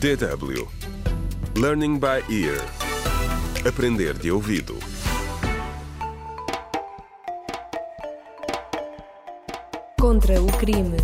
DW 0.00 0.68
Learning 1.56 1.98
by 1.98 2.22
Ear 2.28 2.60
Aprender 3.66 4.12
de 4.14 4.30
ouvido 4.30 4.76
Contra 9.98 10.42
o 10.42 10.46
crime. 10.58 10.96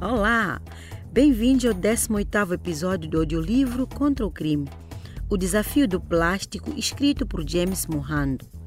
Olá! 0.00 0.60
Bem-vindo 1.12 1.68
ao 1.68 1.74
18º 1.74 2.52
episódio 2.52 3.08
do 3.08 3.18
audiolivro 3.18 3.86
Contra 3.86 4.26
o 4.26 4.30
Crime, 4.30 4.68
o 5.28 5.36
desafio 5.36 5.86
do 5.86 6.00
plástico 6.00 6.72
escrito 6.76 7.26
por 7.26 7.48
James 7.48 7.86
Mohando. 7.86 8.61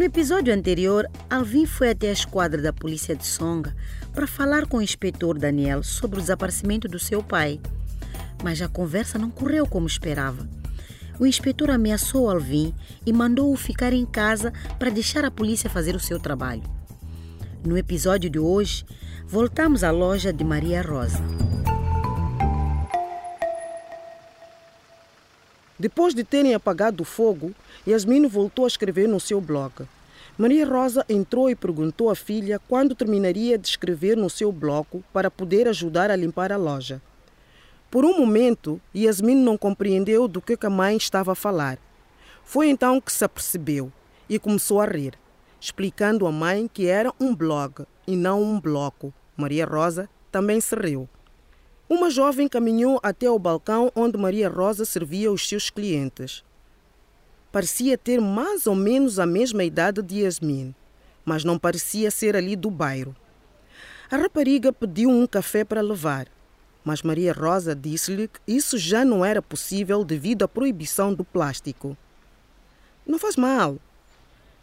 No 0.00 0.06
episódio 0.06 0.54
anterior, 0.54 1.06
Alvin 1.28 1.66
foi 1.66 1.90
até 1.90 2.08
a 2.08 2.12
esquadra 2.12 2.62
da 2.62 2.72
polícia 2.72 3.14
de 3.14 3.26
Songa 3.26 3.76
para 4.14 4.26
falar 4.26 4.64
com 4.64 4.78
o 4.78 4.82
inspetor 4.82 5.38
Daniel 5.38 5.82
sobre 5.82 6.16
o 6.16 6.22
desaparecimento 6.22 6.88
do 6.88 6.98
seu 6.98 7.22
pai. 7.22 7.60
Mas 8.42 8.62
a 8.62 8.66
conversa 8.66 9.18
não 9.18 9.30
correu 9.30 9.66
como 9.66 9.86
esperava. 9.86 10.48
O 11.18 11.26
inspetor 11.26 11.68
ameaçou 11.68 12.30
Alvin 12.30 12.74
e 13.04 13.12
mandou-o 13.12 13.54
ficar 13.58 13.92
em 13.92 14.06
casa 14.06 14.54
para 14.78 14.88
deixar 14.88 15.22
a 15.22 15.30
polícia 15.30 15.68
fazer 15.68 15.94
o 15.94 16.00
seu 16.00 16.18
trabalho. 16.18 16.62
No 17.62 17.76
episódio 17.76 18.30
de 18.30 18.38
hoje, 18.38 18.86
voltamos 19.28 19.84
à 19.84 19.90
loja 19.90 20.32
de 20.32 20.42
Maria 20.42 20.80
Rosa. 20.80 21.22
Depois 25.80 26.14
de 26.14 26.22
terem 26.22 26.52
apagado 26.52 27.02
o 27.02 27.06
fogo, 27.06 27.54
Yasmin 27.88 28.26
voltou 28.26 28.66
a 28.66 28.68
escrever 28.68 29.08
no 29.08 29.18
seu 29.18 29.40
blog. 29.40 29.72
Maria 30.36 30.66
Rosa 30.66 31.06
entrou 31.08 31.48
e 31.48 31.54
perguntou 31.54 32.10
à 32.10 32.14
filha 32.14 32.60
quando 32.68 32.94
terminaria 32.94 33.56
de 33.56 33.66
escrever 33.66 34.14
no 34.14 34.28
seu 34.28 34.52
bloco 34.52 35.02
para 35.10 35.30
poder 35.30 35.66
ajudar 35.66 36.10
a 36.10 36.16
limpar 36.16 36.52
a 36.52 36.58
loja. 36.58 37.00
Por 37.90 38.04
um 38.04 38.18
momento, 38.18 38.78
Yasmin 38.94 39.36
não 39.36 39.56
compreendeu 39.56 40.28
do 40.28 40.42
que 40.42 40.54
a 40.60 40.68
mãe 40.68 40.98
estava 40.98 41.32
a 41.32 41.34
falar. 41.34 41.78
Foi 42.44 42.68
então 42.68 43.00
que 43.00 43.10
se 43.10 43.24
apercebeu 43.24 43.90
e 44.28 44.38
começou 44.38 44.82
a 44.82 44.84
rir, 44.84 45.14
explicando 45.58 46.26
à 46.26 46.30
mãe 46.30 46.68
que 46.70 46.88
era 46.88 47.10
um 47.18 47.34
blog 47.34 47.86
e 48.06 48.16
não 48.16 48.42
um 48.42 48.60
bloco. 48.60 49.14
Maria 49.34 49.64
Rosa 49.64 50.10
também 50.30 50.60
se 50.60 50.76
riu. 50.76 51.08
Uma 51.92 52.08
jovem 52.08 52.46
caminhou 52.46 53.00
até 53.02 53.28
o 53.28 53.36
balcão 53.36 53.90
onde 53.96 54.16
Maria 54.16 54.48
Rosa 54.48 54.84
servia 54.84 55.32
os 55.32 55.48
seus 55.48 55.70
clientes. 55.70 56.44
Parecia 57.50 57.98
ter 57.98 58.20
mais 58.20 58.68
ou 58.68 58.76
menos 58.76 59.18
a 59.18 59.26
mesma 59.26 59.64
idade 59.64 60.00
de 60.00 60.20
Yasmin, 60.20 60.72
mas 61.24 61.42
não 61.42 61.58
parecia 61.58 62.08
ser 62.12 62.36
ali 62.36 62.54
do 62.54 62.70
bairro. 62.70 63.12
A 64.08 64.16
rapariga 64.16 64.72
pediu 64.72 65.10
um 65.10 65.26
café 65.26 65.64
para 65.64 65.80
levar, 65.80 66.28
mas 66.84 67.02
Maria 67.02 67.32
Rosa 67.32 67.74
disse-lhe 67.74 68.28
que 68.28 68.40
isso 68.46 68.78
já 68.78 69.04
não 69.04 69.24
era 69.24 69.42
possível 69.42 70.04
devido 70.04 70.44
à 70.44 70.48
proibição 70.48 71.12
do 71.12 71.24
plástico. 71.24 71.96
Não 73.04 73.18
faz 73.18 73.34
mal, 73.34 73.78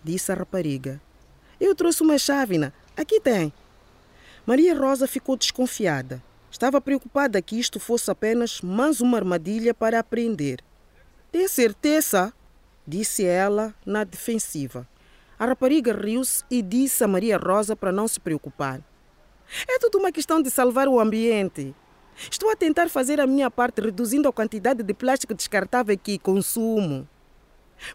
disse 0.02 0.32
a 0.32 0.36
rapariga. 0.36 1.02
Eu 1.60 1.76
trouxe 1.76 2.04
uma 2.04 2.18
chávena. 2.18 2.74
Aqui 2.96 3.20
tem. 3.20 3.52
Maria 4.46 4.74
Rosa 4.80 5.06
ficou 5.06 5.36
desconfiada. 5.36 6.24
Estava 6.50 6.80
preocupada 6.80 7.42
que 7.42 7.60
isto 7.60 7.80
fosse 7.80 8.10
apenas 8.10 8.62
mais 8.62 9.02
uma 9.02 9.18
armadilha 9.18 9.74
para 9.74 10.00
aprender. 10.00 10.64
Tem 11.32 11.48
certeza? 11.48 12.34
disse 12.86 13.26
ela 13.26 13.76
na 13.86 14.04
defensiva. 14.04 14.88
A 15.38 15.46
rapariga 15.46 15.94
riu-se 15.94 16.44
e 16.50 16.62
disse 16.62 17.04
a 17.04 17.08
Maria 17.08 17.38
Rosa 17.38 17.76
para 17.76 17.92
não 17.92 18.08
se 18.08 18.20
preocupar. 18.20 18.82
É 19.68 19.78
tudo 19.78 19.98
uma 19.98 20.12
questão 20.12 20.42
de 20.42 20.50
salvar 20.50 20.88
o 20.88 21.00
ambiente. 21.00 21.76
Estou 22.32 22.50
a 22.50 22.56
tentar 22.56 22.90
fazer 22.90 23.20
a 23.20 23.28
minha 23.28 23.52
parte 23.52 23.82
reduzindo 23.82 24.28
a 24.28 24.34
quantidade 24.34 24.82
de 24.82 24.94
plástico 24.94 25.36
descartável 25.36 25.98
que 25.98 26.18
consumo. 26.18 27.08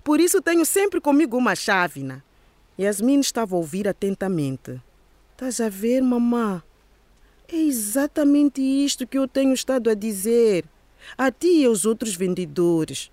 Por 0.04 0.20
isso 0.20 0.40
tenho 0.40 0.64
sempre 0.64 1.00
comigo 1.00 1.36
uma 1.36 1.56
chávena. 1.56 2.22
Yasmin 2.78 3.20
estava 3.20 3.56
a 3.56 3.58
ouvir 3.58 3.88
atentamente. 3.88 4.80
Estás 5.32 5.60
a 5.60 5.68
ver, 5.68 6.00
mamã? 6.00 6.62
Exatamente 7.92 8.62
isto 8.62 9.06
que 9.06 9.18
eu 9.18 9.28
tenho 9.28 9.52
estado 9.52 9.90
a 9.90 9.94
dizer 9.94 10.64
a 11.18 11.30
ti 11.30 11.60
e 11.60 11.66
aos 11.66 11.84
outros 11.84 12.16
vendedores. 12.16 13.10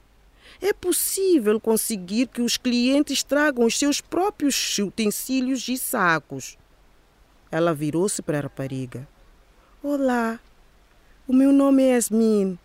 É 0.61 0.71
possível 0.71 1.59
conseguir 1.59 2.27
que 2.27 2.41
os 2.41 2.55
clientes 2.55 3.21
tragam 3.21 3.65
os 3.65 3.77
seus 3.77 3.99
próprios 3.99 4.79
utensílios 4.79 5.67
e 5.67 5.77
sacos. 5.77 6.57
Ela 7.51 7.73
virou-se 7.73 8.21
para 8.21 8.37
a 8.37 8.41
rapariga. 8.43 9.05
Olá, 9.83 10.39
o 11.27 11.33
meu 11.33 11.51
nome 11.51 11.83
é 11.83 11.95
Yasmin. 11.95 12.57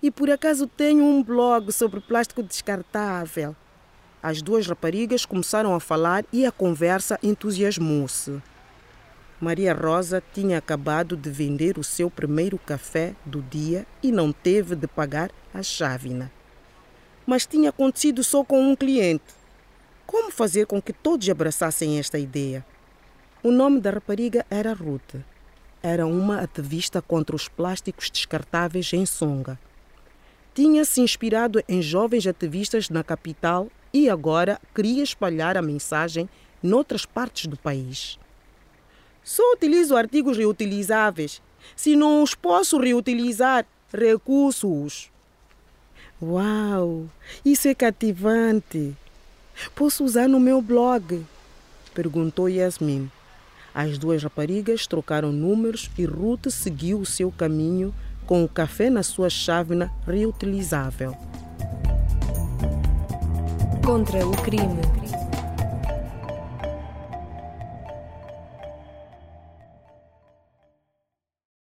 E 0.00 0.08
por 0.08 0.30
acaso 0.30 0.68
tenho 0.68 1.04
um 1.04 1.20
blog 1.20 1.72
sobre 1.72 1.98
plástico 1.98 2.44
descartável. 2.44 3.56
As 4.22 4.40
duas 4.40 4.68
raparigas 4.68 5.26
começaram 5.26 5.74
a 5.74 5.80
falar 5.80 6.24
e 6.32 6.46
a 6.46 6.52
conversa 6.52 7.18
entusiasmou-se. 7.24 8.40
Maria 9.40 9.74
Rosa 9.74 10.22
tinha 10.32 10.58
acabado 10.58 11.16
de 11.16 11.30
vender 11.30 11.78
o 11.78 11.84
seu 11.84 12.10
primeiro 12.10 12.58
café 12.58 13.14
do 13.24 13.42
dia 13.42 13.86
e 14.02 14.10
não 14.10 14.32
teve 14.32 14.74
de 14.74 14.86
pagar 14.86 15.30
a 15.52 15.62
chávena 15.62 16.30
mas 17.26 17.44
tinha 17.44 17.70
acontecido 17.70 18.22
só 18.22 18.44
com 18.44 18.62
um 18.62 18.76
cliente. 18.76 19.34
Como 20.06 20.30
fazer 20.30 20.66
com 20.66 20.80
que 20.80 20.92
todos 20.92 21.28
abraçassem 21.28 21.98
esta 21.98 22.18
ideia? 22.18 22.64
O 23.42 23.50
nome 23.50 23.80
da 23.80 23.90
rapariga 23.90 24.46
era 24.48 24.72
Ruth. 24.72 25.16
Era 25.82 26.06
uma 26.06 26.40
ativista 26.40 27.02
contra 27.02 27.34
os 27.34 27.48
plásticos 27.48 28.08
descartáveis 28.08 28.92
em 28.92 29.04
Songa. 29.04 29.58
Tinha 30.54 30.84
se 30.84 31.00
inspirado 31.00 31.62
em 31.68 31.82
jovens 31.82 32.26
ativistas 32.26 32.88
na 32.88 33.02
capital 33.02 33.68
e 33.92 34.08
agora 34.08 34.60
queria 34.74 35.02
espalhar 35.02 35.56
a 35.56 35.62
mensagem 35.62 36.28
noutras 36.62 37.04
partes 37.04 37.46
do 37.46 37.56
país. 37.56 38.18
Só 39.26 39.42
utilizo 39.54 39.96
artigos 39.96 40.38
reutilizáveis. 40.38 41.42
Se 41.74 41.96
não 41.96 42.22
os 42.22 42.32
posso 42.32 42.78
reutilizar, 42.78 43.66
recuso-os. 43.92 45.10
Uau, 46.22 47.06
isso 47.44 47.66
é 47.66 47.74
cativante. 47.74 48.94
Posso 49.74 50.04
usar 50.04 50.28
no 50.28 50.38
meu 50.38 50.62
blog? 50.62 51.26
Perguntou 51.92 52.48
Yasmin. 52.48 53.10
As 53.74 53.98
duas 53.98 54.22
raparigas 54.22 54.86
trocaram 54.86 55.32
números 55.32 55.90
e 55.98 56.04
Ruth 56.04 56.48
seguiu 56.48 57.00
o 57.00 57.04
seu 57.04 57.32
caminho 57.32 57.92
com 58.26 58.44
o 58.44 58.48
café 58.48 58.88
na 58.88 59.02
sua 59.02 59.28
chávena 59.28 59.92
reutilizável. 60.06 61.16
Contra 63.84 64.24
o 64.24 64.36
crime. 64.42 65.25